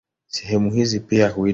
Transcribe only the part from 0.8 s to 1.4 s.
pia